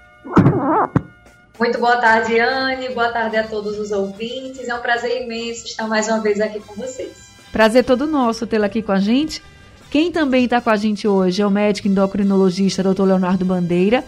[1.58, 4.68] Muito boa tarde, Anne, boa tarde a todos os ouvintes.
[4.68, 7.30] É um prazer imenso estar mais uma vez aqui com vocês.
[7.52, 9.41] Prazer todo nosso tê-la aqui com a gente.
[9.90, 13.04] Quem também está com a gente hoje é o médico endocrinologista Dr.
[13.04, 14.04] Leonardo Bandeira.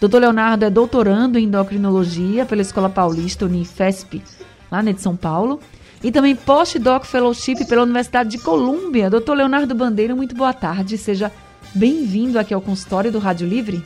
[0.00, 0.18] Dr.
[0.18, 4.22] Leonardo é doutorando em endocrinologia pela Escola Paulista Unifesp,
[4.70, 5.60] lá de São Paulo
[6.02, 9.10] e também Postdoc Fellowship pela Universidade de Colômbia.
[9.10, 10.96] Doutor Leonardo Bandeira, muito boa tarde.
[10.96, 11.32] Seja
[11.74, 13.84] bem-vindo aqui ao consultório do Rádio Livre.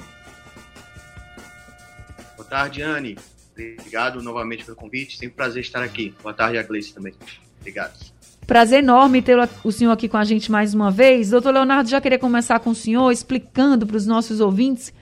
[2.50, 3.16] Boa tarde, Anne.
[3.52, 5.12] Obrigado novamente pelo convite.
[5.12, 6.12] Sempre um prazer estar aqui.
[6.20, 7.14] Boa tarde, a Gleice também.
[7.60, 7.96] Obrigado.
[8.44, 11.30] Prazer enorme ter o senhor aqui com a gente mais uma vez.
[11.30, 14.92] Doutor Leonardo, já queria começar com o senhor explicando para os nossos ouvintes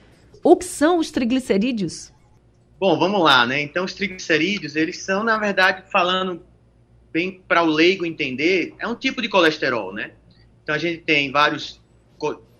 [0.43, 2.13] o que são os triglicerídeos.
[2.79, 3.59] Bom, vamos lá, né?
[3.59, 6.43] Então, os triglicerídeos, eles são, na verdade, falando
[7.11, 10.11] bem para o leigo entender, é um tipo de colesterol, né?
[10.61, 11.81] Então a gente tem vários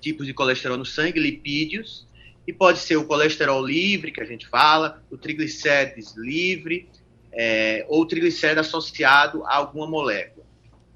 [0.01, 2.07] tipos de colesterol no sangue, lipídios,
[2.49, 6.89] e pode ser o colesterol livre, que a gente fala, o triglicérides livre,
[7.31, 10.43] é, ou o triglicéride associado a alguma molécula.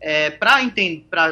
[0.01, 0.67] É, para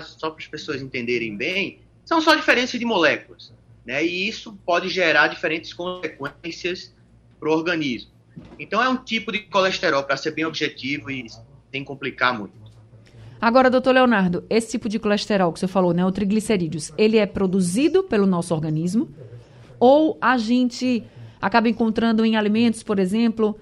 [0.03, 3.51] só para as pessoas entenderem bem, são só diferenças de moléculas,
[3.83, 4.05] né?
[4.05, 6.93] E isso pode gerar diferentes consequências
[7.39, 8.11] para o organismo.
[8.59, 11.25] Então é um tipo de colesterol, para ser bem objetivo e
[11.71, 12.53] sem complicar muito.
[13.41, 17.25] Agora, doutor Leonardo, esse tipo de colesterol que você falou, né, o triglicerídeos, ele é
[17.25, 19.09] produzido pelo nosso organismo
[19.81, 21.03] ou a gente
[21.41, 23.59] acaba encontrando em alimentos, por exemplo,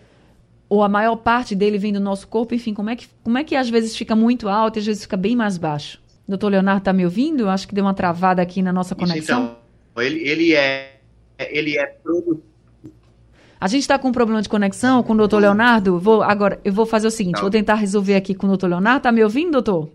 [0.68, 3.44] ou a maior parte dele vem do nosso corpo, enfim, como é que, como é
[3.46, 6.02] que às vezes fica muito alto e às vezes fica bem mais baixo?
[6.28, 7.48] Doutor Leonardo, está me ouvindo?
[7.48, 9.56] Acho que deu uma travada aqui na nossa conexão.
[9.94, 11.00] Então, ele, ele é,
[11.40, 11.96] ele é
[13.62, 16.00] a gente está com um problema de conexão com o doutor Leonardo.
[16.00, 19.04] Vou, agora, eu vou fazer o seguinte: vou tentar resolver aqui com o doutor Leonardo.
[19.04, 19.90] Tá me ouvindo, doutor?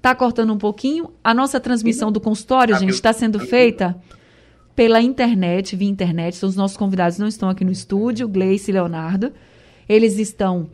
[0.00, 1.10] Tá cortando um pouquinho.
[1.22, 3.96] A nossa transmissão do consultório, gente, está sendo feita
[4.74, 6.36] pela internet, via internet.
[6.36, 9.32] Então, os nossos convidados não estão aqui no estúdio, Gleice e Leonardo.
[9.88, 10.68] Eles estão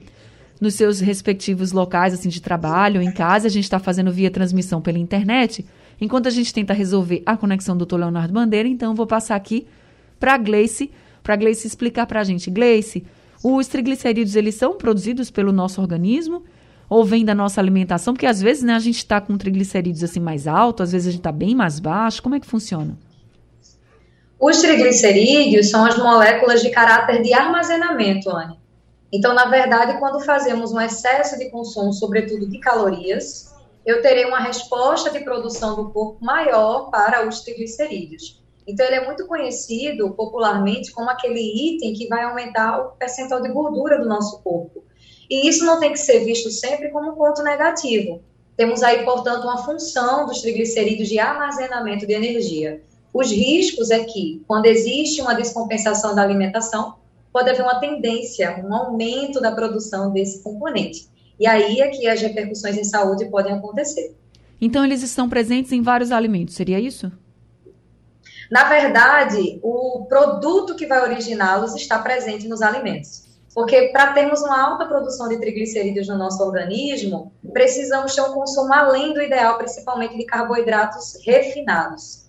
[0.61, 3.49] nos seus respectivos locais assim de trabalho, em casa.
[3.49, 5.67] A gente está fazendo via transmissão pela internet.
[6.01, 9.67] Enquanto a gente tenta resolver a conexão do doutor Leonardo Bandeira, então vou passar aqui
[10.21, 10.91] para a Gleice,
[11.23, 12.51] para a Gleice explicar para a gente.
[12.51, 13.05] Gleice,
[13.43, 16.45] os triglicerídeos, eles são produzidos pelo nosso organismo
[16.89, 18.15] ou vem da nossa alimentação?
[18.15, 21.11] Porque às vezes né, a gente está com triglicerídeos assim mais alto, às vezes a
[21.11, 22.23] gente está bem mais baixo.
[22.23, 22.97] Como é que funciona?
[24.39, 28.59] Os triglicerídeos são as moléculas de caráter de armazenamento, Anne.
[29.13, 33.55] Então, na verdade, quando fazemos um excesso de consumo, sobretudo de calorias,
[33.85, 38.43] eu terei uma resposta de produção do corpo maior para os triglicerídeos.
[38.67, 43.49] Então, ele é muito conhecido popularmente como aquele item que vai aumentar o percentual de
[43.49, 44.83] gordura do nosso corpo.
[45.29, 48.23] E isso não tem que ser visto sempre como um ponto negativo.
[48.57, 52.81] Temos aí, portanto, uma função dos triglicerídeos de armazenamento de energia.
[53.13, 56.95] Os riscos é que, quando existe uma descompensação da alimentação,
[57.33, 61.09] pode haver uma tendência, um aumento da produção desse componente.
[61.39, 64.15] E aí é que as repercussões em saúde podem acontecer.
[64.59, 67.13] Então, eles estão presentes em vários alimentos, seria isso?
[68.51, 73.26] Na verdade, o produto que vai originá-los está presente nos alimentos.
[73.57, 78.71] Porque para termos uma alta produção de triglicerídeos no nosso organismo, precisamos ter um consumo
[78.71, 82.27] além do ideal, principalmente de carboidratos refinados.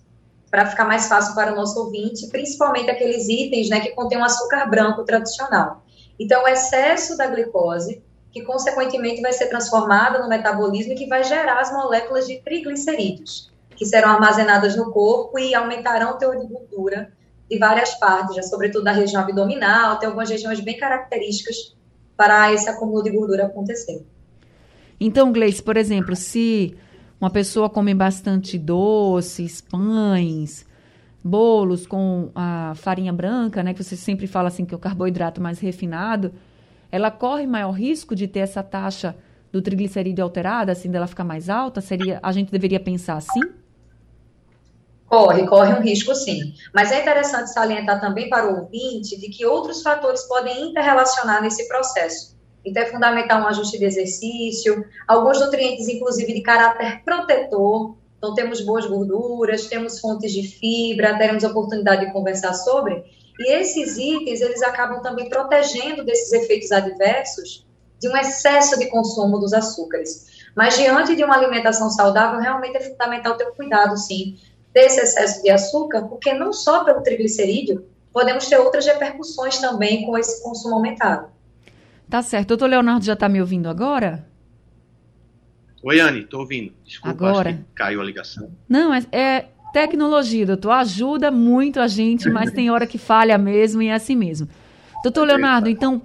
[0.50, 4.24] Para ficar mais fácil para o nosso ouvinte, principalmente aqueles itens né, que contêm um
[4.24, 5.84] açúcar branco tradicional.
[6.18, 8.02] Então, o excesso da glicose,
[8.32, 13.52] que consequentemente vai ser transformada no metabolismo e que vai gerar as moléculas de triglicerídeos
[13.76, 17.12] que serão armazenadas no corpo e aumentarão o teor de gordura
[17.50, 21.74] de várias partes, já sobretudo da região abdominal, tem algumas regiões bem características
[22.16, 24.04] para esse acúmulo de gordura acontecer.
[25.00, 26.76] Então, Gleice, por exemplo, se
[27.20, 30.66] uma pessoa come bastante doces, pães,
[31.22, 35.40] bolos com a farinha branca, né, que você sempre fala assim que é o carboidrato
[35.40, 36.32] mais refinado,
[36.90, 39.16] ela corre maior risco de ter essa taxa
[39.52, 41.80] do triglicerídeo alterada, assim, dela ficar mais alta?
[41.80, 43.40] Seria, a gente deveria pensar assim?
[45.08, 46.52] Corre, corre um risco sim.
[46.74, 51.66] Mas é interessante salientar também para o ouvinte de que outros fatores podem interrelacionar nesse
[51.66, 52.36] processo.
[52.64, 57.96] Então, é fundamental um ajuste de exercício, alguns nutrientes, inclusive, de caráter protetor.
[58.18, 63.02] Então, temos boas gorduras, temos fontes de fibra, teremos oportunidade de conversar sobre.
[63.38, 67.66] E esses itens, eles acabam também protegendo desses efeitos adversos
[67.98, 70.26] de um excesso de consumo dos açúcares.
[70.54, 74.36] Mas, diante de uma alimentação saudável, realmente é fundamental ter um cuidado, sim,
[74.78, 80.16] desse excesso de açúcar, porque não só pelo triglicerídeo, podemos ter outras repercussões também com
[80.16, 81.28] esse consumo aumentado.
[82.08, 82.48] Tá certo.
[82.48, 84.24] Doutor Leonardo já está me ouvindo agora?
[85.82, 86.72] Oi, Anne, estou ouvindo.
[86.84, 87.66] Desculpa, agora.
[87.74, 88.52] caiu a ligação.
[88.68, 90.70] Não, é, é tecnologia, doutor.
[90.70, 94.48] Ajuda muito a gente, mas tem hora que falha mesmo e é assim mesmo.
[95.02, 96.00] Doutor Leonardo, então,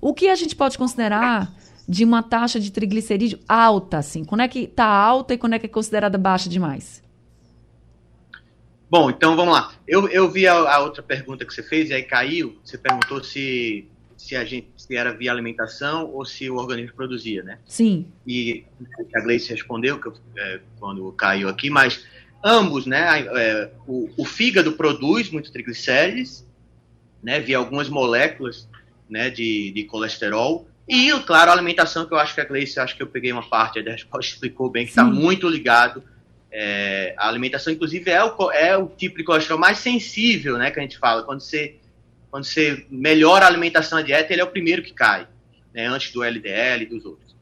[0.00, 1.52] o que a gente pode considerar
[1.88, 4.24] de uma taxa de triglicerídeo alta, assim?
[4.24, 7.05] Quando é que está alta e quando é que é considerada baixa demais?
[8.88, 9.72] Bom, então vamos lá.
[9.86, 12.58] Eu, eu vi a, a outra pergunta que você fez e aí caiu.
[12.64, 17.42] Você perguntou se se a gente se era via alimentação ou se o organismo produzia,
[17.42, 17.58] né?
[17.66, 18.06] Sim.
[18.26, 18.64] E
[19.14, 22.04] a Gleice respondeu que, é, quando caiu aqui, mas
[22.42, 23.26] ambos, né?
[23.36, 26.46] É, o, o, fígado produz muito triglicérides,
[27.22, 27.38] né?
[27.40, 28.66] Via algumas moléculas,
[29.08, 29.28] né?
[29.28, 33.02] De, de colesterol e, claro, a alimentação que eu acho que a Gleice, acho que
[33.02, 36.02] eu peguei uma parte da resposta, explicou bem que está muito ligado.
[36.58, 40.70] É, a alimentação, inclusive, é o, é o tipo de colesterol mais sensível, né?
[40.70, 41.76] Que a gente fala quando você
[42.30, 45.26] quando você melhora a alimentação a dieta, ele é o primeiro que cai,
[45.72, 47.34] né, antes do LDL e dos outros.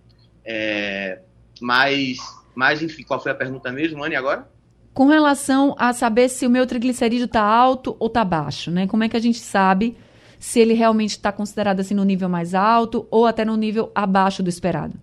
[0.45, 1.21] É,
[1.61, 2.19] mas,
[2.55, 4.49] mas, enfim, qual foi a pergunta mesmo, Anne, agora?
[4.93, 8.87] Com relação a saber se o meu triglicerídeo está alto ou está baixo, né?
[8.87, 9.97] Como é que a gente sabe
[10.39, 14.43] se ele realmente está considerado assim no nível mais alto ou até no nível abaixo
[14.43, 14.95] do esperado?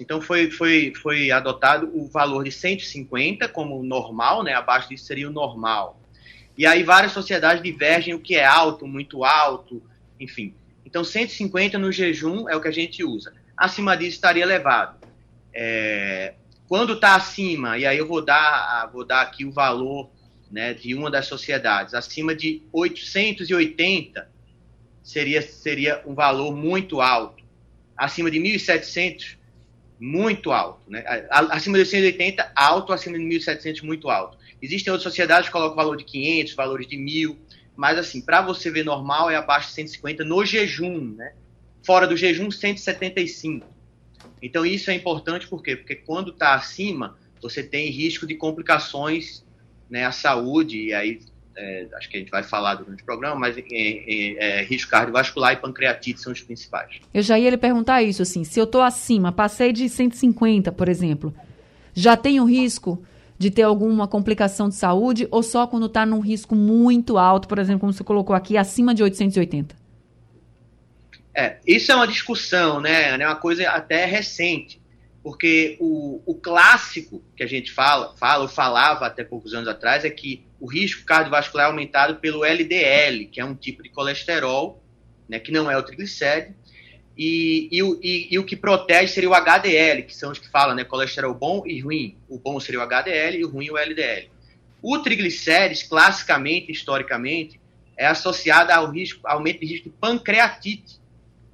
[0.00, 4.54] Então foi, foi, foi adotado o valor de 150 como normal, né?
[4.54, 6.00] Abaixo disso seria o normal.
[6.56, 9.82] E aí várias sociedades divergem o que é alto, muito alto,
[10.20, 10.54] enfim.
[10.84, 13.32] Então 150 no jejum é o que a gente usa.
[13.56, 14.96] Acima disso estaria elevado.
[15.54, 16.34] É,
[16.68, 20.10] quando está acima, e aí eu vou dar, vou dar aqui o valor
[20.50, 24.30] né, de uma das sociedades, acima de 880
[25.02, 27.42] seria, seria um valor muito alto.
[27.96, 29.36] Acima de 1.700,
[30.02, 30.80] muito alto.
[30.90, 31.04] Né?
[31.30, 34.36] Acima de 180, alto, acima de 1.700, muito alto.
[34.60, 37.36] Existem outras sociedades que colocam valor de 500, valores de 1.000,
[37.76, 41.34] mas assim, para você ver normal é abaixo de 150 no jejum, né?
[41.84, 43.64] Fora do jejum, 175.
[44.42, 45.76] Então isso é importante por quê?
[45.76, 49.44] Porque quando está acima, você tem risco de complicações
[49.88, 51.20] né, à saúde, e aí
[51.56, 55.56] é, acho que a gente vai falar durante o programa, mas é, risco cardiovascular e
[55.56, 57.00] pancreatite são os principais.
[57.12, 60.88] Eu já ia lhe perguntar isso, assim, se eu estou acima, passei de 150, por
[60.88, 61.34] exemplo,
[61.94, 63.04] já tenho risco
[63.38, 67.58] de ter alguma complicação de saúde ou só quando está num risco muito alto, por
[67.58, 69.74] exemplo, como você colocou aqui, acima de 880?
[71.34, 73.10] É, isso é uma discussão, né?
[73.10, 74.81] É uma coisa até recente,
[75.22, 80.04] porque o, o clássico que a gente fala, fala ou falava até poucos anos atrás,
[80.04, 84.82] é que o risco cardiovascular é aumentado pelo LDL, que é um tipo de colesterol,
[85.28, 86.54] né, que não é o triglicéride,
[87.16, 90.74] e, e, e, e, o que protege seria o HDL, que são os que falam,
[90.74, 90.82] né?
[90.82, 92.16] Colesterol bom e ruim.
[92.26, 94.30] O bom seria o HDL e o ruim o LDL.
[94.80, 97.60] O triglicérides, classicamente, historicamente,
[97.96, 100.98] é associado ao risco, aumento de risco de pancreatite,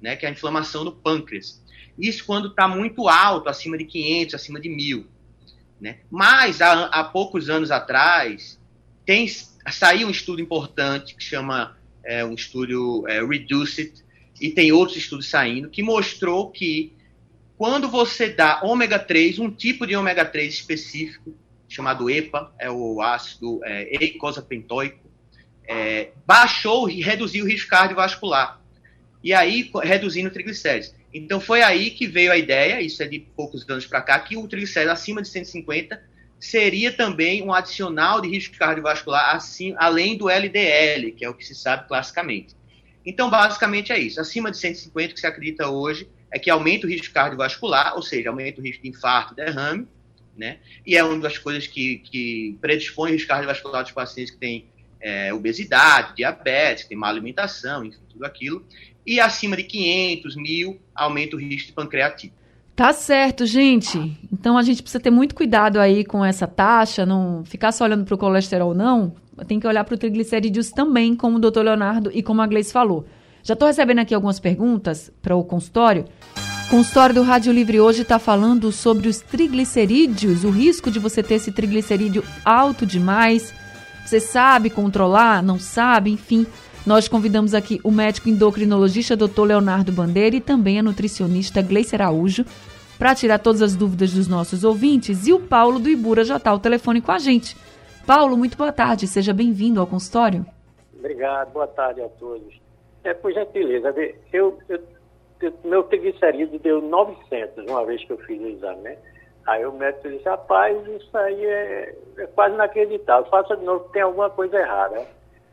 [0.01, 0.15] né?
[0.15, 1.61] Que é a inflamação do pâncreas.
[1.99, 5.05] Isso quando está muito alto, acima de 500, acima de 1000.
[5.79, 5.99] Né?
[6.09, 8.59] Mas, há, há poucos anos atrás,
[9.05, 9.27] tem,
[9.71, 13.93] saiu um estudo importante que chama é, um estudo é, Reduced,
[14.39, 16.93] e tem outros estudos saindo, que mostrou que
[17.57, 21.35] quando você dá ômega 3, um tipo de ômega 3 específico,
[21.67, 25.09] chamado EPA, é o ácido é, eicosapentaoico,
[25.67, 28.59] é, baixou e reduziu o risco cardiovascular.
[29.23, 30.95] E aí, reduzindo triglicérides.
[31.13, 34.37] Então, foi aí que veio a ideia, isso é de poucos anos para cá, que
[34.37, 36.01] o triglicérides acima de 150
[36.39, 41.45] seria também um adicional de risco cardiovascular, assim, além do LDL, que é o que
[41.45, 42.55] se sabe classicamente.
[43.05, 44.21] Então, basicamente é isso.
[44.21, 48.29] Acima de 150, que se acredita hoje, é que aumenta o risco cardiovascular, ou seja,
[48.29, 49.87] aumenta o risco de infarto, derrame,
[50.37, 50.59] né?
[50.85, 54.67] E é uma das coisas que, que predispõe o risco cardiovascular dos pacientes que têm
[55.01, 58.65] é, obesidade, diabetes, que têm má alimentação, enfim, tudo aquilo.
[59.09, 62.31] E acima de 500, mil, aumenta o risco de pancreatite.
[62.75, 64.15] Tá certo, gente.
[64.31, 68.05] Então a gente precisa ter muito cuidado aí com essa taxa, não ficar só olhando
[68.05, 69.15] para o colesterol, não.
[69.47, 72.71] Tem que olhar para o triglicerídeos também, como o doutor Leonardo e como a Gleice
[72.71, 73.07] falou.
[73.41, 76.05] Já estou recebendo aqui algumas perguntas para o consultório.
[76.67, 81.23] O consultório do Rádio Livre hoje está falando sobre os triglicerídeos, o risco de você
[81.23, 83.55] ter esse triglicerídeo alto demais.
[84.05, 85.41] Você sabe controlar?
[85.41, 86.11] Não sabe?
[86.11, 86.45] Enfim,
[86.85, 89.43] nós convidamos aqui o médico endocrinologista Dr.
[89.43, 92.45] Leonardo Bandeira e também a nutricionista Gleice Araújo
[92.97, 95.27] para tirar todas as dúvidas dos nossos ouvintes.
[95.27, 97.55] E o Paulo do Ibura já está ao telefone com a gente.
[98.05, 99.07] Paulo, muito boa tarde.
[99.07, 100.45] Seja bem-vindo ao consultório.
[100.97, 101.51] Obrigado.
[101.51, 102.59] Boa tarde a todos.
[103.03, 103.93] É, por gentileza,
[104.33, 104.79] eu, eu,
[105.41, 108.97] eu, meu triglicerídeo deu 900 uma vez que eu fiz o exame, né?
[109.47, 113.29] Aí o médico disse, rapaz, isso aí é, é quase inacreditável.
[113.29, 115.07] Faça de novo, tem alguma coisa errada.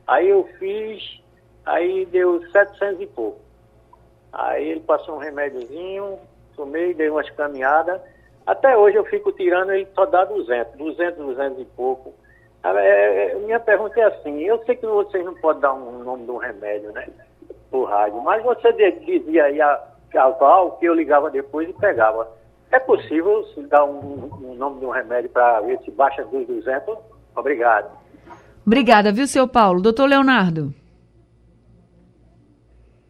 [0.06, 1.20] Aí eu fiz,
[1.64, 3.40] aí deu 700 e pouco.
[4.32, 6.18] Aí ele passou um remédiozinho,
[6.54, 8.00] tomei, dei umas caminhadas.
[8.46, 12.14] Até hoje eu fico tirando, ele só dá 200, 200, 200 e pouco.
[12.62, 16.24] É, é, minha pergunta é assim, eu sei que vocês não podem dar um nome
[16.24, 17.08] de um remédio, né,
[17.70, 19.82] por rádio, mas você dizia aí a,
[20.16, 22.28] a Val que eu ligava depois e pegava.
[22.72, 26.98] É possível dar um, um nome de um remédio para ver se baixa dos 200?
[27.36, 27.88] Obrigado.
[28.66, 29.80] Obrigada, viu, seu Paulo?
[29.80, 30.74] Doutor Leonardo.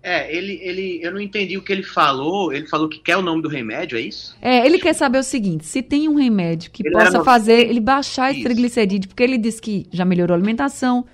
[0.02, 2.52] É, ele, ele, eu não entendi o que ele falou.
[2.52, 4.36] Ele falou que quer o nome do remédio, é isso?
[4.40, 7.80] É, ele quer saber o seguinte: se tem um remédio que ele possa fazer ele
[7.80, 11.04] baixar esse triglicerídeo, porque ele disse que já melhorou a alimentação,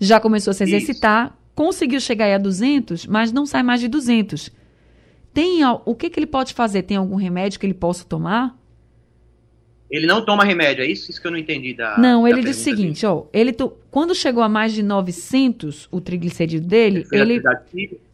[0.00, 1.34] já começou a se exercitar, isso.
[1.54, 4.50] conseguiu chegar a 200, mas não sai mais de 200.
[5.34, 6.82] Tem o que, que ele pode fazer?
[6.84, 8.56] Tem algum remédio que ele possa tomar?
[9.90, 11.10] Ele não toma remédio, é isso?
[11.10, 11.98] Isso que eu não entendi da.
[11.98, 13.72] Não, ele disse o seguinte, ó, ele to...
[13.90, 17.42] quando chegou a mais de 900 o triglicerídeo dele, ele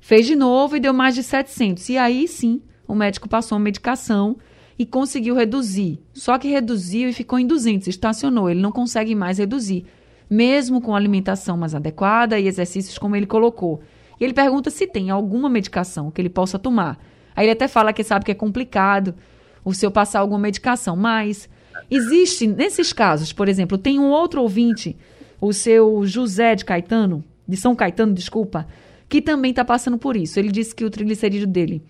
[0.01, 1.89] fez de novo e deu mais de 700.
[1.91, 4.37] E aí sim, o médico passou uma medicação
[4.79, 5.99] e conseguiu reduzir.
[6.15, 9.85] Só que reduziu e ficou em 200, estacionou, ele não consegue mais reduzir,
[10.31, 13.83] mesmo com alimentação mais adequada e exercícios como ele colocou.
[14.19, 16.99] E ele pergunta se tem alguma medicação que ele possa tomar.
[17.35, 19.15] Aí ele até fala que sabe que é complicado
[19.63, 21.51] o seu passar alguma medicação, mas
[21.91, 24.97] Existe, nesses casos, por exemplo, tem um outro ouvinte,
[25.41, 28.67] o seu José de Caetano, de São Caetano, desculpa,
[29.09, 30.39] que também está passando por isso.
[30.39, 31.83] Ele disse que o triglicerídeo dele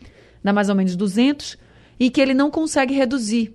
[0.43, 1.57] dá mais ou menos 200
[1.99, 3.55] e que ele não consegue reduzir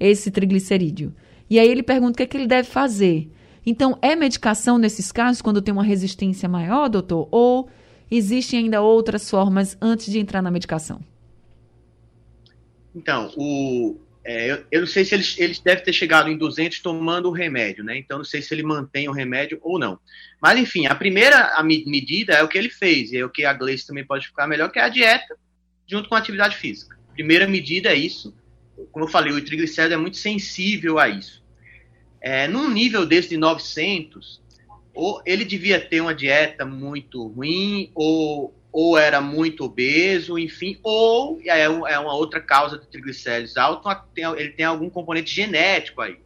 [0.00, 1.12] esse triglicerídeo.
[1.48, 3.30] E aí ele pergunta o que, é que ele deve fazer.
[3.64, 7.28] Então, é medicação nesses casos, quando tem uma resistência maior, doutor?
[7.30, 7.68] Ou
[8.10, 11.00] existem ainda outras formas antes de entrar na medicação?
[12.94, 16.78] Então, o, é, eu, eu, não sei se eles, eles devem ter chegado em 200
[16.80, 17.96] tomando o remédio, né?
[17.98, 19.98] Então não sei se ele mantém o remédio ou não.
[20.40, 23.44] Mas enfim, a primeira a medida é o que ele fez, e é o que
[23.44, 25.36] a Gleice também pode ficar melhor, que é a dieta
[25.86, 26.96] junto com a atividade física.
[27.12, 28.34] Primeira medida é isso.
[28.92, 31.42] Como eu falei, o triglicérido é muito sensível a isso.
[32.20, 34.40] É, num nível desse de 900,
[34.94, 41.38] ou ele devia ter uma dieta muito ruim, ou ou era muito obeso, enfim, ou
[41.44, 43.86] é, é uma outra causa de triglicéridos alto,
[44.36, 46.18] ele tem algum componente genético aí.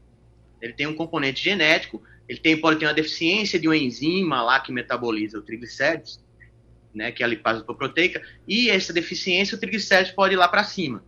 [0.63, 4.61] Ele tem um componente genético, ele tem, pode ter uma deficiência de uma enzima lá
[4.61, 6.25] que metaboliza o triglicéridos,
[6.95, 10.63] né, que é a lipase proteica, e essa deficiência, o triglicéridos pode ir lá para
[10.63, 11.05] cima.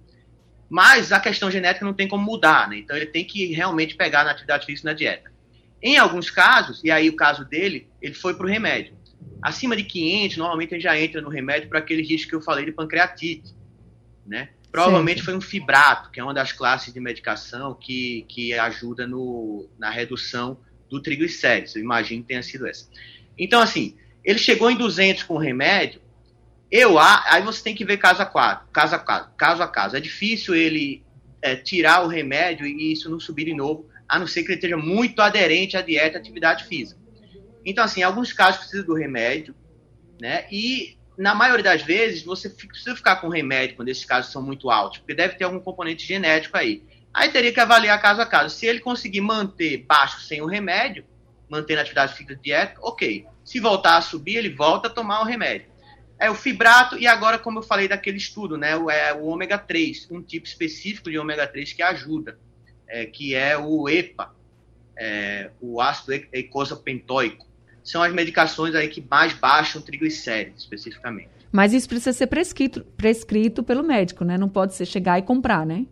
[0.68, 2.76] Mas a questão genética não tem como mudar, né?
[2.76, 5.32] Então ele tem que realmente pegar na atividade física na dieta.
[5.80, 8.97] Em alguns casos, e aí o caso dele, ele foi para o remédio.
[9.40, 12.40] Acima de 500, normalmente a gente já entra no remédio para aquele risco que eu
[12.40, 13.54] falei de pancreatite,
[14.26, 14.50] né?
[14.70, 19.68] Provavelmente foi um fibrato, que é uma das classes de medicação que, que ajuda no,
[19.78, 20.58] na redução
[20.90, 21.74] do triglicéridos.
[21.74, 22.88] Eu imagino que tenha sido essa.
[23.38, 26.00] Então, assim, ele chegou em 200 com o remédio,
[26.70, 29.96] eu aí você tem que ver caso a caso, caso a caso, caso a caso.
[29.96, 31.02] É difícil ele
[31.40, 34.56] é, tirar o remédio e isso não subir de novo, a não ser que ele
[34.56, 37.00] esteja muito aderente à dieta e atividade física.
[37.64, 39.54] Então, assim, em alguns casos precisa do remédio,
[40.20, 40.46] né?
[40.50, 44.70] E na maioria das vezes você precisa ficar com remédio quando esses casos são muito
[44.70, 46.82] altos, porque deve ter algum componente genético aí.
[47.12, 48.54] Aí teria que avaliar caso a caso.
[48.54, 51.04] Se ele conseguir manter baixo sem o remédio,
[51.48, 53.26] mantendo a atividade física de dieta, ok.
[53.44, 55.66] Se voltar a subir, ele volta a tomar o remédio.
[56.20, 59.56] É o fibrato, e agora, como eu falei daquele estudo, né, o, é o ômega
[59.56, 62.38] 3, um tipo específico de ômega 3 que ajuda,
[62.88, 64.34] é, que é o EPA,
[64.96, 67.47] é, o ácido eicosapentaoico
[67.88, 71.30] são as medicações aí que mais baixam triglicéridos, especificamente.
[71.50, 74.36] Mas isso precisa ser prescrito, prescrito pelo médico, né?
[74.36, 75.86] Não pode ser chegar e comprar, né?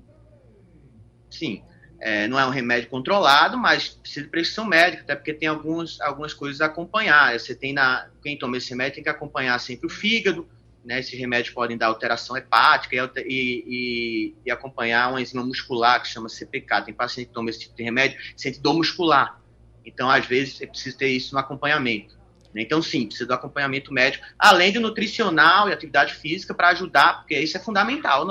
[1.30, 1.62] Sim.
[1.98, 5.98] É, não é um remédio controlado, mas precisa de prescrição médica, até porque tem alguns,
[6.02, 7.38] algumas coisas a acompanhar.
[7.38, 8.06] Você tem na.
[8.22, 10.46] Quem toma esse remédio tem que acompanhar sempre o fígado,
[10.84, 11.00] né?
[11.00, 16.28] Esses remédios podem dar alteração hepática e, e, e, acompanhar uma enzima muscular que chama
[16.28, 16.82] CPK.
[16.82, 19.40] Tem paciente que toma esse tipo de remédio, sente dor muscular.
[19.86, 22.16] Então, às vezes, é preciso ter isso no acompanhamento.
[22.52, 22.62] Né?
[22.62, 27.38] Então, sim, precisa do acompanhamento médico, além do nutricional e atividade física para ajudar, porque
[27.38, 28.26] isso é fundamental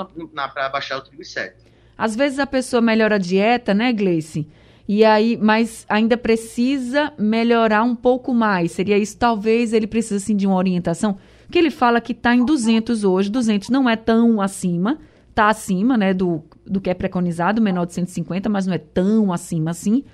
[0.52, 1.56] para baixar o triglicérido.
[1.96, 4.46] Às vezes a pessoa melhora a dieta, né, Gleice?
[4.88, 8.72] E aí, mas ainda precisa melhorar um pouco mais.
[8.72, 9.16] Seria isso?
[9.16, 11.18] Talvez ele precise assim, de uma orientação
[11.50, 14.98] que ele fala que está em 200 hoje, 200 não é tão acima,
[15.30, 19.32] está acima, né, do, do que é preconizado, menor de 150, mas não é tão
[19.32, 20.04] acima assim,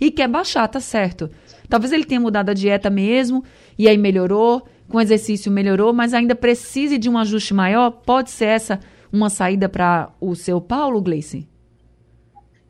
[0.00, 1.30] e quer baixar, tá certo.
[1.68, 3.44] Talvez ele tenha mudado a dieta mesmo,
[3.78, 8.46] e aí melhorou, com exercício melhorou, mas ainda precise de um ajuste maior, pode ser
[8.46, 8.80] essa
[9.12, 11.48] uma saída para o seu Paulo, Gleice?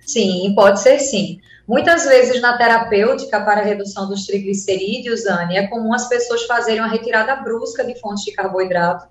[0.01, 1.39] Sim, pode ser sim.
[1.69, 6.89] Muitas vezes na terapêutica para redução dos triglicerídeos, Anne, é comum as pessoas fazerem uma
[6.89, 9.07] retirada brusca de fontes de carboidrato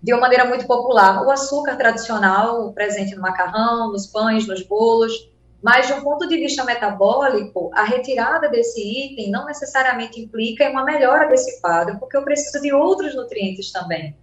[0.00, 1.26] de uma maneira muito popular.
[1.26, 5.30] O açúcar tradicional, presente no macarrão, nos pães, nos bolos,
[5.64, 10.84] mas de um ponto de vista metabólico, a retirada desse item não necessariamente implica uma
[10.84, 14.14] melhora desse quadro, porque eu preciso de outros nutrientes também.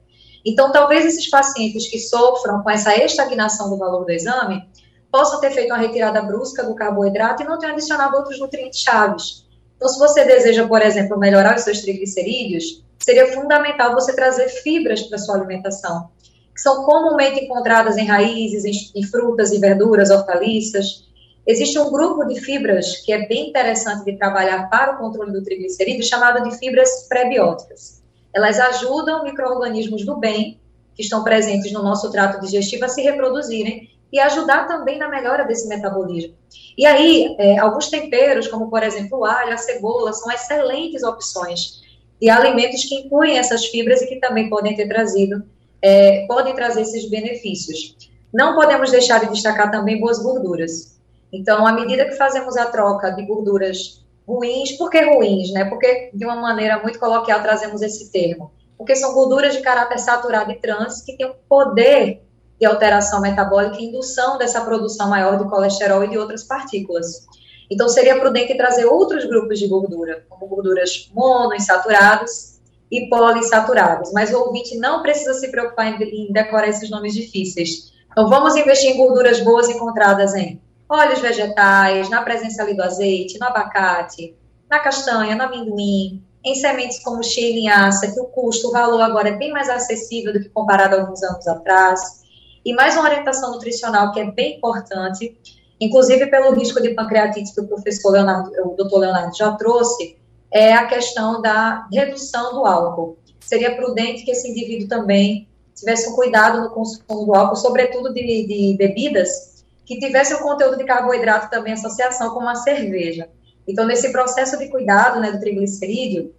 [0.46, 4.70] Então, talvez esses pacientes que sofram com essa estagnação do valor do exame
[5.12, 9.44] possam ter feito uma retirada brusca do carboidrato e não tenham adicionado outros nutrientes chaves.
[9.76, 15.02] Então, se você deseja, por exemplo, melhorar os seus triglicerídeos, seria fundamental você trazer fibras
[15.02, 16.12] para sua alimentação,
[16.54, 21.10] que são comumente encontradas em raízes, em frutas e verduras, hortaliças.
[21.46, 25.44] Existe um grupo de fibras que é bem interessante de trabalhar para o controle do
[25.44, 28.02] triglicerídeo, chamado de fibras prebióticas.
[28.34, 30.60] Elas ajudam micro-organismos do bem,
[30.96, 35.46] que estão presentes no nosso trato digestivo, a se reproduzirem e ajudar também na melhora
[35.46, 36.36] desse metabolismo.
[36.78, 41.82] E aí, é, alguns temperos, como por exemplo o alho, a cebola, são excelentes opções
[42.22, 45.44] de alimentos que incluem essas fibras e que também podem ter trazido,
[45.82, 47.96] é, podem trazer esses benefícios.
[48.34, 50.91] Não podemos deixar de destacar também boas gorduras.
[51.32, 55.66] Então, à medida que fazemos a troca de gorduras ruins, por que ruins, né?
[55.66, 58.52] Porque de uma maneira muito coloquial trazemos esse termo.
[58.78, 62.22] Porque são gorduras de caráter saturado e trans que têm o poder
[62.60, 67.26] de alteração metabólica e indução dessa produção maior de colesterol e de outras partículas.
[67.72, 72.60] Então, seria prudente trazer outros grupos de gordura, como gorduras monoinsaturadas
[72.92, 74.12] e poliinsaturadas.
[74.12, 77.94] Mas o ouvinte não precisa se preocupar em, decorar esses nomes difíceis.
[78.12, 83.40] Então, vamos investir em gorduras boas encontradas em óleos vegetais, na presença ali do azeite,
[83.40, 84.36] no abacate,
[84.70, 89.30] na castanha, no amendoim, em sementes como chia e que o custo, o valor agora
[89.30, 92.22] é bem mais acessível do que comparado a alguns anos atrás.
[92.66, 95.38] E mais uma orientação nutricional que é bem importante,
[95.80, 100.18] inclusive pelo risco de pancreatite que o professor Leonardo, o doutor Leonardo já trouxe,
[100.52, 103.18] é a questão da redução do álcool.
[103.40, 108.22] Seria prudente que esse indivíduo também tivesse um cuidado no consumo do álcool, sobretudo de,
[108.46, 109.51] de bebidas
[109.92, 113.28] que tivessem um conteúdo de carboidrato também em associação com a cerveja.
[113.68, 116.34] Então, nesse processo de cuidado né, do triglicerídeo,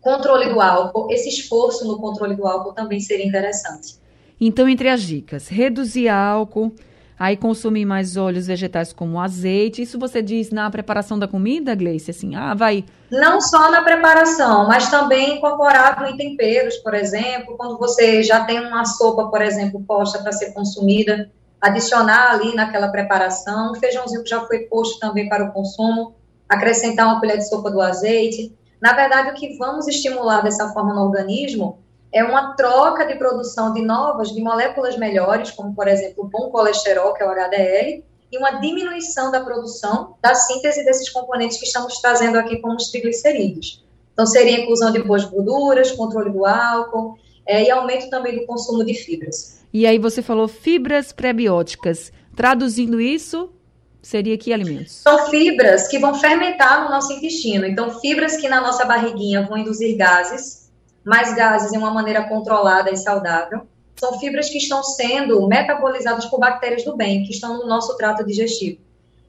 [0.00, 3.96] controle do álcool, esse esforço no controle do álcool também seria interessante.
[4.40, 6.72] Então, entre as dicas, reduzir álcool,
[7.18, 9.82] aí consumir mais óleos vegetais como azeite.
[9.82, 12.12] Isso você diz na preparação da comida, Gleice?
[12.12, 12.84] Assim, ah, vai.
[13.10, 18.60] Não só na preparação, mas também incorporado em temperos, por exemplo, quando você já tem
[18.60, 21.28] uma sopa, por exemplo, posta para ser consumida,
[21.66, 26.14] adicionar ali naquela preparação, um feijãozinho que já foi posto também para o consumo,
[26.48, 28.56] acrescentar uma colher de sopa do azeite.
[28.80, 31.78] Na verdade, o que vamos estimular dessa forma no organismo
[32.12, 36.50] é uma troca de produção de novas, de moléculas melhores, como, por exemplo, o bom
[36.50, 41.66] colesterol, que é o HDL, e uma diminuição da produção, da síntese desses componentes que
[41.66, 43.84] estamos trazendo aqui como os triglicerídeos.
[44.12, 48.46] Então, seria a inclusão de boas gorduras, controle do álcool é, e aumento também do
[48.46, 49.65] consumo de fibras.
[49.72, 52.12] E aí você falou fibras prebióticas.
[52.34, 53.50] Traduzindo isso,
[54.02, 54.92] seria que alimentos?
[54.92, 57.66] São fibras que vão fermentar no nosso intestino.
[57.66, 60.70] Então, fibras que na nossa barriguinha vão induzir gases,
[61.04, 63.66] mais gases em uma maneira controlada e saudável.
[63.96, 68.24] São fibras que estão sendo metabolizadas por bactérias do bem, que estão no nosso trato
[68.24, 68.78] digestivo.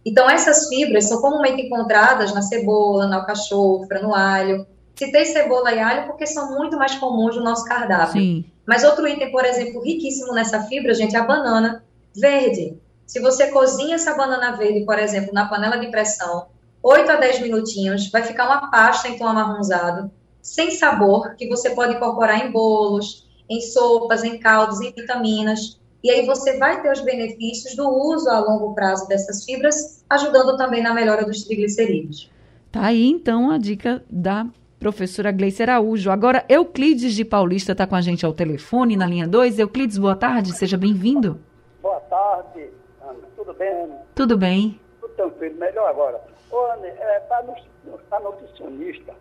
[0.06, 4.65] Então, essas fibras são comumente encontradas na cebola, na alcachofra, no alho.
[4.98, 8.22] Citei cebola e alho porque são muito mais comuns no nosso cardápio.
[8.22, 8.46] Sim.
[8.66, 11.84] Mas outro item, por exemplo, riquíssimo nessa fibra, gente, é a banana
[12.16, 12.78] verde.
[13.06, 16.48] Se você cozinha essa banana verde, por exemplo, na panela de pressão,
[16.84, 20.12] 8 a 10 minutinhos, vai ficar uma pasta em tom amarronzado
[20.48, 25.78] sem sabor, que você pode incorporar em bolos, em sopas, em caldos, em vitaminas.
[26.02, 30.56] E aí você vai ter os benefícios do uso a longo prazo dessas fibras, ajudando
[30.56, 32.32] também na melhora dos triglicerídeos.
[32.72, 34.48] Tá aí então a dica da
[34.80, 36.12] professora Gleice Araújo.
[36.12, 39.60] Agora, Euclides de Paulista está com a gente ao telefone, na linha 2.
[39.60, 41.40] Euclides, boa tarde, seja bem-vindo.
[41.82, 42.70] Boa tarde,
[43.02, 43.28] Ana.
[43.36, 44.02] Tudo bem, Ana?
[44.16, 44.80] Tudo bem.
[45.02, 46.22] Tudo tranquilo, melhor agora.
[46.52, 49.13] Ô, Ana, é, para nutricionista,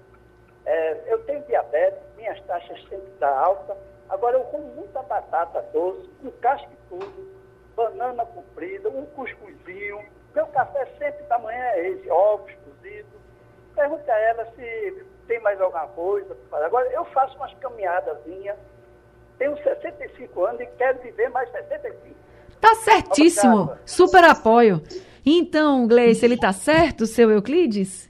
[0.65, 3.77] é, eu tenho diabetes, minhas taxas sempre estão tá altas,
[4.09, 7.37] agora eu como muita batata doce, com casca e tudo,
[7.77, 10.01] banana comprida, um cuscuzinho,
[10.35, 13.11] meu café sempre da manhã é esse, ovos cozidos.
[13.75, 16.65] Pergunta a ela se tem mais alguma coisa para fazer.
[16.65, 18.57] Agora, eu faço umas caminhadazinhas,
[19.39, 22.15] tenho 65 anos e quero viver mais 65.
[22.61, 23.63] Tá certíssimo.
[23.63, 23.81] Obrigado.
[23.85, 24.83] Super apoio.
[25.25, 28.09] Então, Gleice, ele tá certo, seu Euclides?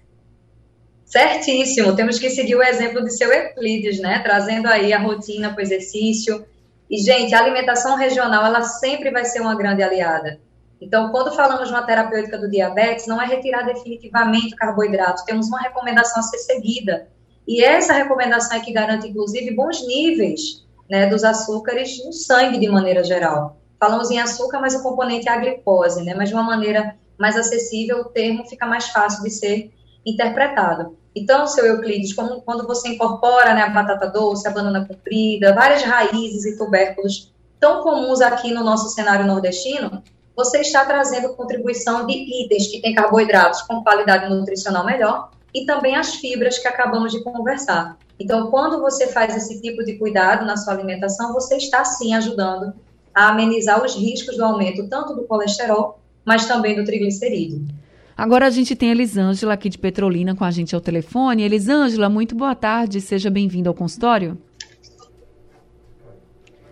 [1.05, 1.97] Certíssimo.
[1.97, 4.21] Temos que seguir o exemplo de seu Euclides, né?
[4.23, 6.45] Trazendo aí a rotina para o exercício.
[6.91, 10.39] E, gente, a alimentação regional, ela sempre vai ser uma grande aliada.
[10.81, 15.49] Então, quando falamos de uma terapêutica do diabetes, não é retirar definitivamente o carboidrato, temos
[15.49, 17.09] uma recomendação a ser seguida.
[17.49, 22.69] E essa recomendação é que garante, inclusive, bons níveis né, dos açúcares no sangue de
[22.69, 23.57] maneira geral.
[23.79, 26.15] Falamos em açúcar, mas o componente é a glicose, né?
[26.15, 29.73] Mas de uma maneira mais acessível, o termo fica mais fácil de ser
[30.05, 30.97] interpretado.
[31.15, 35.83] Então, seu Euclides, como, quando você incorpora né, a batata doce, a banana comprida, várias
[35.83, 40.03] raízes e tubérculos tão comuns aqui no nosso cenário nordestino,
[40.37, 45.97] você está trazendo contribuição de itens que têm carboidratos com qualidade nutricional melhor e também
[45.97, 47.97] as fibras que acabamos de conversar.
[48.21, 52.75] Então, quando você faz esse tipo de cuidado na sua alimentação, você está sim ajudando
[53.15, 57.67] a amenizar os riscos do aumento tanto do colesterol, mas também do triglicerídeo.
[58.15, 61.43] Agora a gente tem a Elisângela aqui de Petrolina com a gente ao telefone.
[61.43, 64.37] Elisângela, muito boa tarde, seja bem-vinda ao consultório.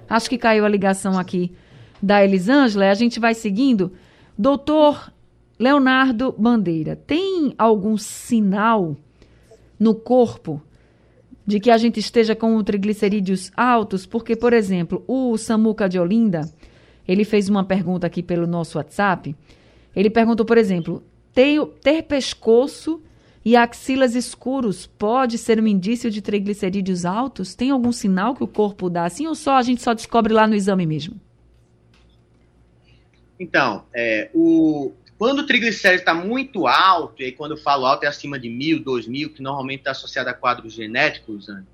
[0.09, 1.53] Acho que caiu a ligação aqui
[2.05, 3.93] da Elisângela, a gente vai seguindo.
[4.37, 5.11] Doutor
[5.59, 8.95] Leonardo Bandeira, tem algum sinal
[9.81, 10.61] no corpo
[11.47, 14.05] de que a gente esteja com triglicerídeos altos?
[14.05, 16.43] Porque, por exemplo, o Samuca de Olinda,
[17.09, 19.35] ele fez uma pergunta aqui pelo nosso WhatsApp.
[19.97, 23.01] Ele perguntou, por exemplo, ter, ter pescoço
[23.43, 27.55] e axilas escuros pode ser um indício de triglicerídeos altos?
[27.55, 30.47] Tem algum sinal que o corpo dá assim ou só a gente só descobre lá
[30.47, 31.21] no exame mesmo?
[33.39, 38.05] Então, é, o, quando o triglicérido está muito alto, e aí quando eu falo alto
[38.05, 41.65] é acima de mil, dois mil, que normalmente está associado a quadros genéticos, né,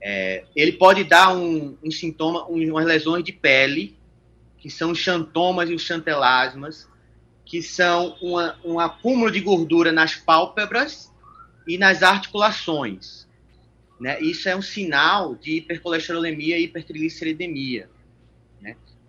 [0.00, 3.96] é, ele pode dar um, um sintoma, um, umas lesões de pele,
[4.58, 6.88] que são os xantomas e os chantelasmas,
[7.44, 11.12] que são uma, um acúmulo de gordura nas pálpebras
[11.66, 13.28] e nas articulações.
[14.00, 14.20] Né?
[14.20, 17.88] Isso é um sinal de hipercolesterolemia e hipertrigliceridemia.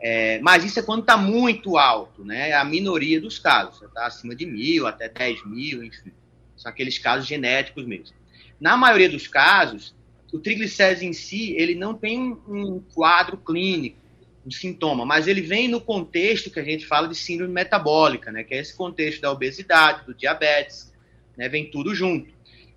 [0.06, 2.50] É, mas isso é quando está muito alto, né?
[2.50, 3.82] É a minoria dos casos.
[3.82, 6.12] Está acima de mil, até 10 mil, enfim.
[6.58, 8.14] São aqueles casos genéticos mesmo.
[8.60, 9.96] Na maioria dos casos,
[10.34, 13.98] o triglicérides em si, ele não tem um quadro clínico,
[14.46, 18.44] um sintoma, mas ele vem no contexto que a gente fala de síndrome metabólica, né?
[18.44, 20.94] Que é esse contexto da obesidade, do diabetes,
[21.38, 21.48] né?
[21.48, 22.30] Vem tudo junto.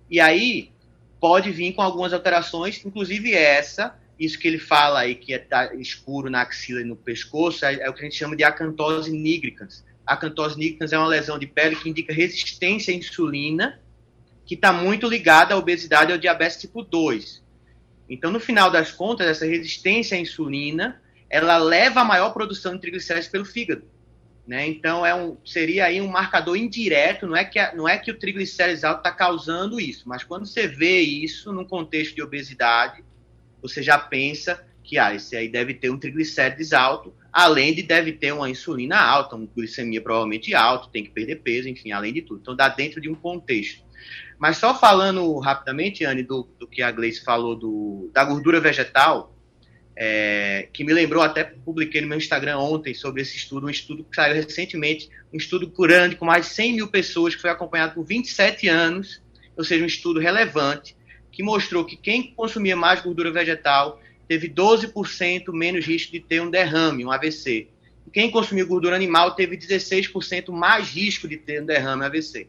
[0.09, 0.71] E aí
[1.19, 5.73] pode vir com algumas alterações, inclusive essa, isso que ele fala aí, que é tá
[5.75, 9.11] escuro na axila e no pescoço, é, é, o que a gente chama de acantose
[9.11, 9.85] nigricans.
[10.05, 13.79] A acantose nigricans é uma lesão de pele que indica resistência à insulina,
[14.45, 17.43] que está muito ligada à obesidade e ao diabetes tipo 2.
[18.09, 22.81] Então, no final das contas, essa resistência à insulina, ela leva a maior produção de
[22.81, 23.83] triglicéridos pelo fígado.
[24.47, 24.65] Né?
[24.65, 28.17] Então, é um, seria aí um marcador indireto, não é que, não é que o
[28.17, 33.03] triglicérides alto está causando isso, mas quando você vê isso num contexto de obesidade,
[33.61, 38.13] você já pensa que ah, esse aí deve ter um triglicérides alto, além de deve
[38.13, 42.21] ter uma insulina alta, uma glicemia provavelmente alta, tem que perder peso, enfim, além de
[42.21, 42.39] tudo.
[42.41, 43.83] Então dá dentro de um contexto.
[44.39, 49.35] Mas só falando rapidamente, Anne, do, do que a Gleice falou do, da gordura vegetal,
[49.99, 54.03] é, que me lembrou, até publiquei no meu Instagram ontem sobre esse estudo, um estudo
[54.03, 57.95] que saiu recentemente, um estudo grande com mais de 100 mil pessoas, que foi acompanhado
[57.95, 59.21] por 27 anos,
[59.55, 60.95] ou seja, um estudo relevante,
[61.37, 66.49] que mostrou que quem consumia mais gordura vegetal teve 12% menos risco de ter um
[66.49, 67.67] derrame, um AVC.
[68.07, 72.47] E quem consumia gordura animal teve 16% mais risco de ter um derrame, um AVC.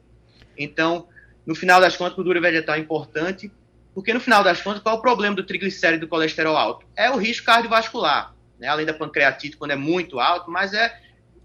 [0.57, 1.07] Então,
[1.45, 3.53] no final das contas, gordura vegetal é importante,
[3.95, 6.87] porque no final das contas, qual é o problema do triglicérido e do colesterol alto?
[6.97, 8.69] É o risco cardiovascular, né?
[8.69, 10.99] além da pancreatite, quando é muito alto, mas é,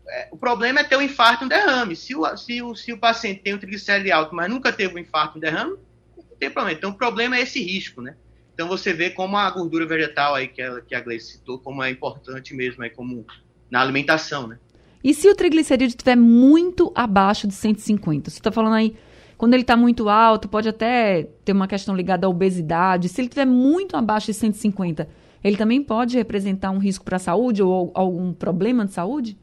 [0.07, 1.93] é o problema é ter um infarto e um derrame.
[1.93, 4.97] Se o, se o, se o paciente tem um triglicérido alto, mas nunca teve um
[4.97, 5.77] infarto e um derrame,
[6.43, 6.77] tem problema.
[6.77, 8.15] Então, o problema é esse risco, né?
[8.53, 11.81] Então, você vê como a gordura vegetal aí, que a, que a Gleice citou, como
[11.81, 13.25] é importante mesmo, é como
[13.69, 14.59] na alimentação, né?
[15.03, 18.29] E se o triglicerídeo estiver muito abaixo de 150?
[18.29, 18.95] Você está falando aí
[19.37, 23.09] Quando ele está muito alto, pode até ter uma questão ligada à obesidade.
[23.09, 25.07] Se ele estiver muito abaixo de 150,
[25.43, 29.37] ele também pode representar um risco para a saúde ou algum problema de saúde?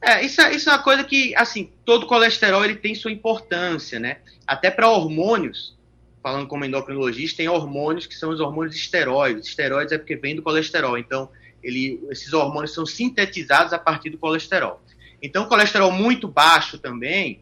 [0.00, 3.98] É, isso, é, isso é uma coisa que, assim, todo colesterol ele tem sua importância,
[3.98, 4.18] né?
[4.46, 5.76] Até para hormônios,
[6.22, 9.48] falando como endocrinologista, tem hormônios que são os hormônios esteroides.
[9.48, 11.30] Esteroides é porque vem do colesterol, então
[11.62, 14.80] ele, esses hormônios são sintetizados a partir do colesterol.
[15.20, 17.40] Então, colesterol muito baixo também,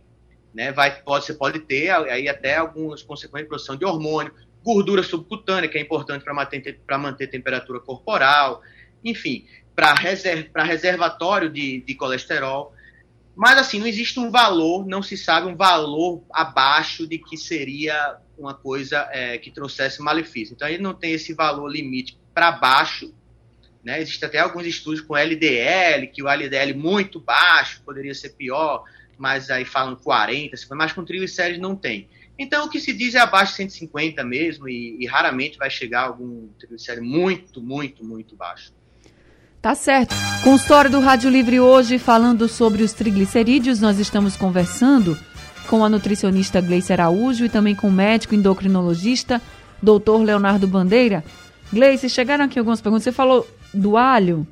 [0.55, 4.33] né, vai, pode, você pode ter aí até algumas consequências de produção de hormônio,
[4.65, 8.63] gordura subcutânea, que é importante para manter, manter temperatura corporal,
[9.05, 12.75] enfim, para reserv, reservatório de, de colesterol.
[13.37, 18.17] Mas, assim, não existe um valor, não se sabe um valor abaixo de que seria
[18.39, 20.55] uma coisa é, que trouxesse malefício.
[20.55, 23.15] Então, ele não tem esse valor limite para baixo.
[23.85, 24.01] Né?
[24.01, 28.85] Existem até alguns estudos com LDL, que o LDL muito baixo poderia ser pior,
[29.19, 32.09] mas aí falam 40, 50, mas com triglicérides não tem.
[32.39, 36.03] Então, o que se diz é abaixo de 150 mesmo, e, e raramente vai chegar
[36.03, 38.73] algum triglicéride muito, muito, muito baixo.
[39.67, 40.15] Tá certo.
[40.45, 43.81] Consultório do Rádio Livre hoje falando sobre os triglicerídeos.
[43.81, 45.19] Nós estamos conversando
[45.69, 49.43] com a nutricionista Gleice Araújo e também com o médico endocrinologista
[49.83, 51.25] doutor Leonardo Bandeira.
[51.73, 53.03] Gleice, chegaram aqui algumas perguntas.
[53.03, 54.47] Você falou do alho,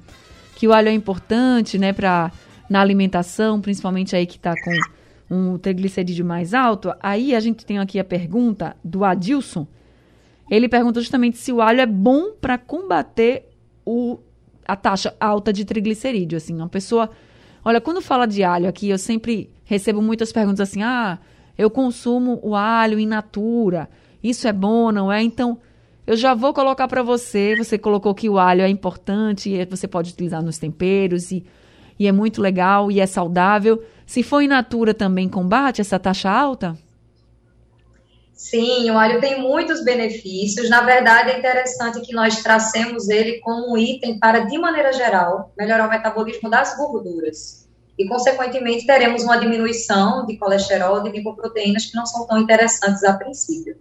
[0.56, 2.32] que o alho é importante, né, para
[2.68, 6.92] na alimentação, principalmente aí que está com um triglicerídeo mais alto.
[7.00, 9.64] Aí a gente tem aqui a pergunta do Adilson.
[10.50, 13.48] Ele pergunta justamente se o alho é bom para combater
[13.86, 14.18] o
[14.66, 17.10] a taxa alta de triglicerídeo, assim, uma pessoa...
[17.64, 21.18] Olha, quando fala de alho aqui, eu sempre recebo muitas perguntas assim, ah,
[21.56, 23.88] eu consumo o alho in natura,
[24.22, 25.22] isso é bom, não é?
[25.22, 25.58] Então,
[26.06, 30.12] eu já vou colocar para você, você colocou que o alho é importante, você pode
[30.12, 31.44] utilizar nos temperos, e,
[31.98, 33.82] e é muito legal, e é saudável.
[34.04, 36.76] Se for in natura também combate essa taxa alta?
[38.34, 40.68] Sim, o alho tem muitos benefícios.
[40.68, 45.52] Na verdade, é interessante que nós tracemos ele como um item para, de maneira geral,
[45.56, 47.68] melhorar o metabolismo das gorduras.
[47.96, 53.12] E, consequentemente, teremos uma diminuição de colesterol, de lipoproteínas que não são tão interessantes a
[53.12, 53.76] princípio.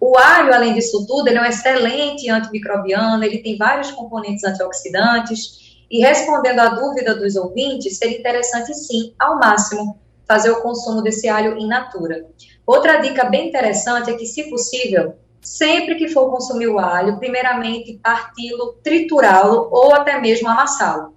[0.00, 5.76] O alho, além disso tudo, ele é um excelente antimicrobiano, ele tem vários componentes antioxidantes.
[5.90, 11.28] E respondendo à dúvida dos ouvintes, seria interessante, sim, ao máximo, fazer o consumo desse
[11.28, 12.24] alho in natura.
[12.70, 17.98] Outra dica bem interessante é que, se possível, sempre que for consumir o alho, primeiramente
[18.00, 21.12] parti-lo, triturá-lo ou até mesmo amassá-lo.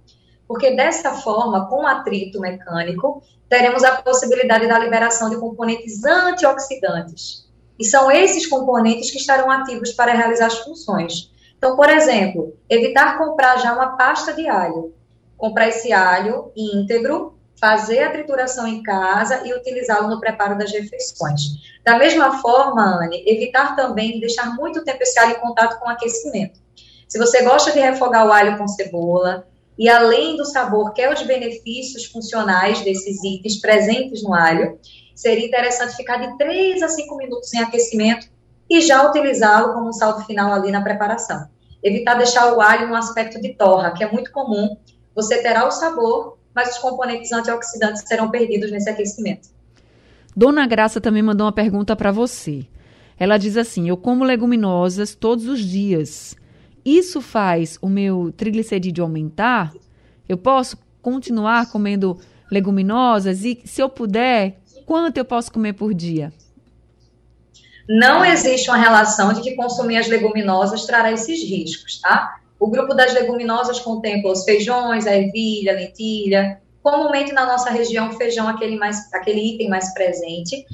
[0.48, 7.48] Porque dessa forma, com atrito mecânico, teremos a possibilidade da liberação de componentes antioxidantes.
[7.78, 11.32] E são esses componentes que estarão ativos para realizar as funções.
[11.56, 14.92] Então, por exemplo, evitar comprar já uma pasta de alho.
[15.38, 17.33] Comprar esse alho íntegro
[17.64, 21.40] fazer a trituração em casa e utilizá-lo no preparo das refeições.
[21.82, 25.88] Da mesma forma, Anne, evitar também deixar muito tempo esse alho em contato com o
[25.88, 26.60] aquecimento.
[27.08, 29.46] Se você gosta de refogar o alho com cebola,
[29.78, 34.78] e além do sabor, quer os benefícios funcionais desses itens presentes no alho,
[35.16, 38.26] seria interessante ficar de 3 a 5 minutos em aquecimento
[38.68, 41.48] e já utilizá-lo como um salto final ali na preparação.
[41.82, 44.76] Evitar deixar o alho no aspecto de torra, que é muito comum.
[45.14, 49.48] Você terá o sabor, mas os componentes antioxidantes serão perdidos nesse aquecimento.
[50.36, 52.66] Dona Graça também mandou uma pergunta para você.
[53.18, 56.36] Ela diz assim: Eu como leguminosas todos os dias.
[56.84, 59.72] Isso faz o meu triglicerídeo aumentar?
[60.28, 62.18] Eu posso continuar comendo
[62.50, 63.44] leguminosas?
[63.44, 66.32] E se eu puder, quanto eu posso comer por dia?
[67.88, 72.40] Não existe uma relação de que consumir as leguminosas trará esses riscos, tá?
[72.64, 76.62] O grupo das leguminosas contempla os feijões, a ervilha, a lentilha.
[76.82, 80.64] Comumente na nossa região, o feijão é aquele, mais, aquele item mais presente,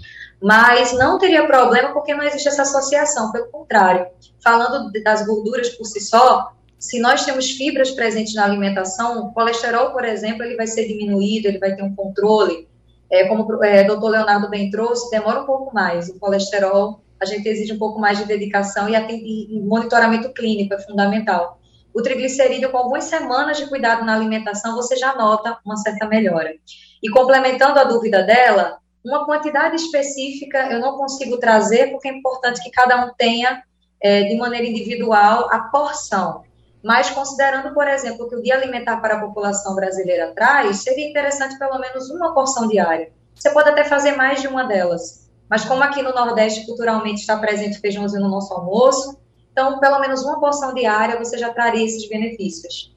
[0.40, 4.06] mas não teria problema porque não existe essa associação, pelo contrário.
[4.38, 9.90] Falando das gorduras por si só, se nós temos fibras presentes na alimentação, o colesterol,
[9.90, 12.68] por exemplo, ele vai ser diminuído, ele vai ter um controle.
[13.10, 16.08] É, como o é, doutor Leonardo bem trouxe, demora um pouco mais.
[16.08, 20.78] O colesterol, a gente exige um pouco mais de dedicação e, e monitoramento clínico é
[20.78, 21.58] fundamental
[22.00, 26.54] o triglicerídeo, com algumas semanas de cuidado na alimentação, você já nota uma certa melhora.
[27.02, 32.62] E complementando a dúvida dela, uma quantidade específica eu não consigo trazer, porque é importante
[32.62, 33.62] que cada um tenha,
[34.02, 36.42] é, de maneira individual, a porção.
[36.82, 41.58] Mas considerando, por exemplo, que o Guia Alimentar para a População Brasileira traz, seria interessante
[41.58, 43.12] pelo menos uma porção diária.
[43.34, 45.28] Você pode até fazer mais de uma delas.
[45.48, 49.19] Mas como aqui no Nordeste, culturalmente, está presente o feijãozinho no nosso almoço,
[49.52, 52.94] então, pelo menos uma porção diária você já traria esses benefícios.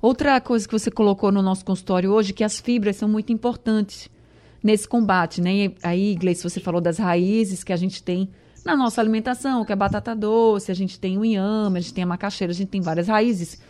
[0.00, 4.10] Outra coisa que você colocou no nosso consultório hoje, que as fibras são muito importantes
[4.62, 5.54] nesse combate, né?
[5.54, 8.30] E aí, Gleice, você falou das raízes que a gente tem
[8.64, 12.04] na nossa alimentação, que é batata doce, a gente tem o inhame, a gente tem
[12.04, 13.60] a macaxeira, a gente tem várias raízes.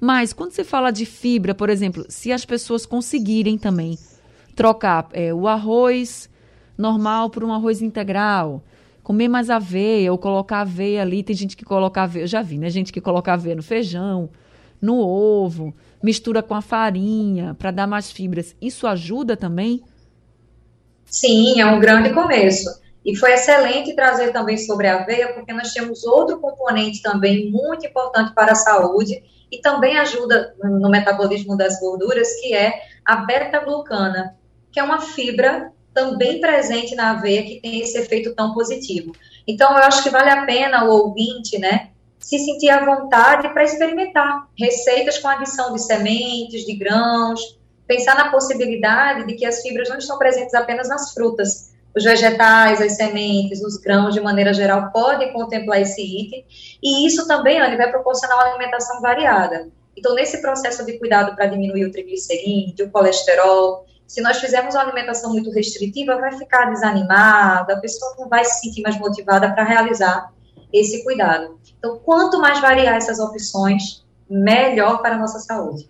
[0.00, 3.98] Mas quando você fala de fibra, por exemplo, se as pessoas conseguirem também
[4.54, 6.28] trocar é, o arroz
[6.76, 8.62] normal por um arroz integral,
[9.04, 12.58] comer mais aveia ou colocar aveia ali, tem gente que coloca aveia, eu já vi,
[12.58, 12.70] né?
[12.70, 14.30] Gente que coloca aveia no feijão,
[14.80, 18.56] no ovo, mistura com a farinha para dar mais fibras.
[18.60, 19.84] Isso ajuda também?
[21.04, 22.82] Sim, é um grande começo.
[23.04, 27.86] E foi excelente trazer também sobre a aveia, porque nós temos outro componente também muito
[27.86, 32.72] importante para a saúde e também ajuda no metabolismo das gorduras, que é
[33.04, 34.34] a beta-glucana,
[34.72, 39.12] que é uma fibra também presente na aveia que tem esse efeito tão positivo.
[39.46, 43.64] Então, eu acho que vale a pena o ouvinte, né, se sentir à vontade para
[43.64, 49.88] experimentar receitas com adição de sementes, de grãos, pensar na possibilidade de que as fibras
[49.88, 54.90] não estão presentes apenas nas frutas, os vegetais, as sementes, os grãos, de maneira geral,
[54.90, 56.44] podem contemplar esse item.
[56.82, 59.68] E isso também, Anne, vai proporcionar uma alimentação variada.
[59.96, 64.82] Então, nesse processo de cuidado para diminuir o triglicerídeo, o colesterol, se nós fizermos uma
[64.82, 69.64] alimentação muito restritiva, vai ficar desanimada, a pessoa não vai se sentir mais motivada para
[69.64, 70.32] realizar
[70.72, 71.58] esse cuidado.
[71.78, 75.88] Então, quanto mais variar essas opções, melhor para a nossa saúde.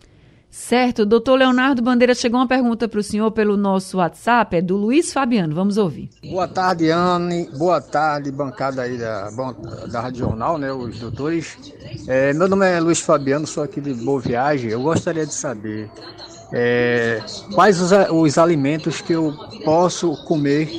[0.55, 1.05] Certo.
[1.05, 5.13] Doutor Leonardo Bandeira, chegou uma pergunta para o senhor pelo nosso WhatsApp, é do Luiz
[5.13, 5.53] Fabiano.
[5.53, 6.11] Vamos ouvir.
[6.23, 7.51] Boa tarde, Anne.
[7.59, 9.31] Boa tarde, bancada aí da,
[9.91, 11.59] da Rádio Jornal, né, os doutores.
[12.07, 14.71] É, meu nome é Luiz Fabiano, sou aqui de Boa Viagem.
[14.71, 15.91] Eu gostaria de saber
[16.57, 17.21] é,
[17.53, 20.71] quais os, os alimentos que eu posso comer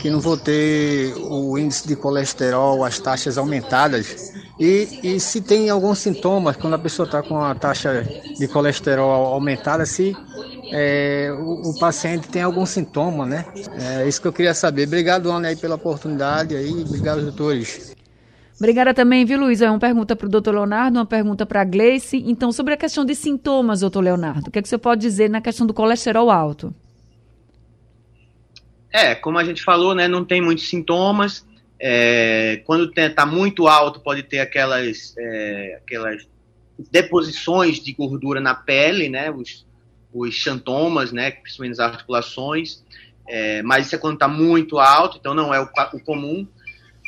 [0.00, 4.32] que não vou ter o índice de colesterol, as taxas aumentadas.
[4.58, 8.04] E, e se tem alguns sintomas, quando a pessoa está com a taxa
[8.36, 10.16] de colesterol aumentada, se
[10.72, 13.44] é, o, o, paciente tem algum sintoma, né?
[13.78, 14.88] É isso que eu queria saber.
[14.88, 16.82] Obrigado, Ana, aí pela oportunidade aí.
[16.82, 17.94] Obrigado, doutores.
[18.58, 19.60] Obrigada também, viu, Luiz?
[19.60, 22.22] É uma pergunta para o doutor Leonardo, uma pergunta para a Gleice.
[22.26, 25.28] Então, sobre a questão de sintomas, doutor Leonardo, o que, é que você pode dizer
[25.28, 26.74] na questão do colesterol alto?
[28.92, 31.46] É, como a gente falou, né, não tem muitos sintomas.
[31.80, 36.28] É, quando está muito alto, pode ter aquelas, é, aquelas
[36.90, 39.66] deposições de gordura na pele, né, os,
[40.12, 42.84] os xantomas, né, principalmente nas articulações.
[43.26, 46.46] É, mas isso é quando está muito alto, então não é o, o, comum.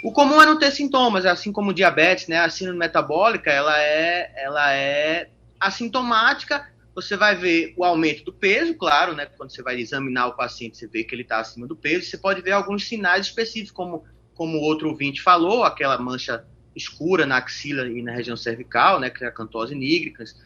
[0.05, 4.33] O comum é não ter sintomas, assim como diabetes, né, a síndrome metabólica, ela é,
[4.37, 6.65] ela é assintomática
[6.95, 9.27] você vai ver o aumento do peso, claro, né?
[9.27, 12.07] Quando você vai examinar o paciente, você vê que ele está acima do peso.
[12.07, 17.27] Você pode ver alguns sinais específicos, como, como o outro ouvinte falou, aquela mancha escura
[17.27, 19.11] na axila e na região cervical, né?
[19.11, 20.37] Que é a cantose nigricans.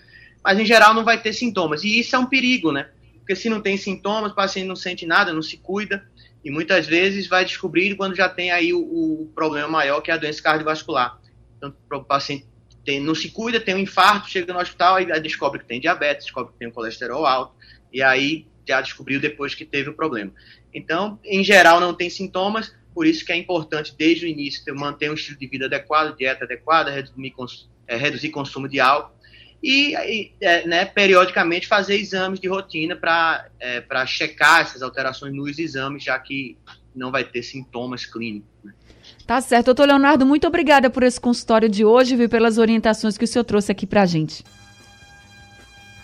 [0.43, 1.85] Mas, em geral, não vai ter sintomas.
[1.85, 2.89] E isso é um perigo, né?
[3.19, 6.09] Porque se não tem sintomas, o paciente não sente nada, não se cuida.
[6.45, 10.15] E muitas vezes vai descobrir quando já tem aí o, o problema maior, que é
[10.15, 11.21] a doença cardiovascular.
[11.57, 12.47] Então, o paciente
[12.85, 16.27] tem, não se cuida, tem um infarto, chega no hospital e descobre que tem diabetes,
[16.27, 17.55] descobre que tem um colesterol alto,
[17.93, 20.33] e aí já descobriu depois que teve o problema.
[20.73, 24.73] Então, em geral, não tem sintomas, por isso que é importante, desde o início, ter,
[24.73, 27.35] manter um estilo de vida adequado, dieta adequada, reduzir,
[27.87, 29.18] é, reduzir consumo de álcool,
[29.63, 35.59] e, e é, né, periodicamente fazer exames de rotina para é, checar essas alterações nos
[35.59, 36.57] exames, já que
[36.95, 38.49] não vai ter sintomas clínicos.
[38.63, 38.73] Né?
[39.27, 39.67] Tá certo.
[39.67, 43.45] Doutor Leonardo, muito obrigada por esse consultório de hoje e pelas orientações que o senhor
[43.45, 44.45] trouxe aqui pra gente.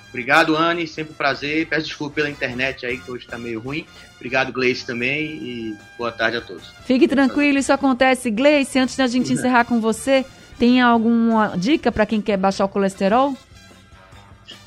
[0.09, 0.87] Obrigado, Anne.
[0.87, 1.67] Sempre um prazer.
[1.67, 3.85] Peço desculpa pela internet aí, que hoje está meio ruim.
[4.15, 5.27] Obrigado, Gleice, também.
[5.43, 6.73] E boa tarde a todos.
[6.87, 8.31] Fique tranquilo, isso acontece.
[8.31, 10.25] Gleice, antes da gente encerrar com você,
[10.59, 13.35] tem alguma dica para quem quer baixar o colesterol?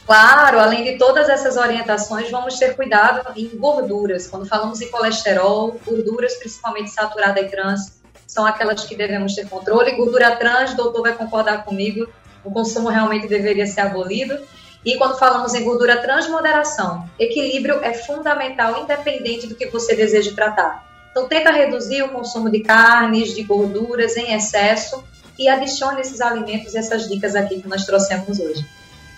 [0.05, 4.27] Claro, além de todas essas orientações, vamos ter cuidado em gorduras.
[4.27, 9.97] Quando falamos em colesterol, gorduras principalmente saturada e trans, são aquelas que devemos ter controle.
[9.97, 12.07] Gordura trans, o doutor vai concordar comigo,
[12.43, 14.39] o consumo realmente deveria ser abolido.
[14.85, 17.09] E quando falamos em gordura trans, moderação.
[17.19, 20.87] Equilíbrio é fundamental, independente do que você deseje tratar.
[21.11, 25.03] Então, tenta reduzir o consumo de carnes, de gorduras em excesso
[25.37, 28.65] e adicione esses alimentos e essas dicas aqui que nós trouxemos hoje.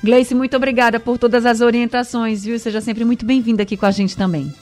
[0.03, 2.57] Gleice, muito obrigada por todas as orientações, viu?
[2.57, 4.53] Seja sempre muito bem-vinda aqui com a gente também.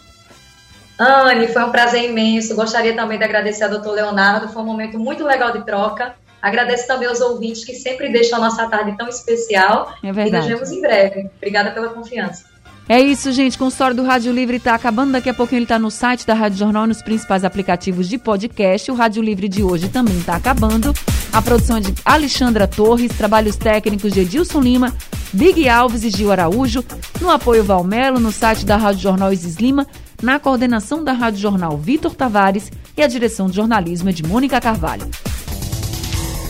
[1.00, 2.56] Anne, foi um prazer imenso.
[2.56, 6.16] Gostaria também de agradecer ao doutor Leonardo, foi um momento muito legal de troca.
[6.42, 9.94] Agradeço também aos ouvintes que sempre deixam a nossa tarde tão especial.
[10.04, 10.48] É verdade.
[10.48, 11.30] E nos vemos em breve.
[11.38, 12.46] Obrigada pela confiança.
[12.90, 13.58] É isso, gente.
[13.58, 15.12] Com história do Rádio Livre está acabando.
[15.12, 18.18] Daqui a pouquinho ele está no site da Rádio Jornal e nos principais aplicativos de
[18.18, 18.90] podcast.
[18.90, 20.94] O Rádio Livre de hoje também está acabando.
[21.34, 24.94] A produção é de Alexandra Torres, trabalhos técnicos de Edilson Lima,
[25.34, 26.82] Big Alves e Gil Araújo.
[27.20, 29.86] No apoio Valmelo, no site da Rádio Jornal Isis Lima
[30.22, 34.62] Na coordenação da Rádio Jornal Vitor Tavares e a direção de jornalismo é de Mônica
[34.62, 35.08] Carvalho.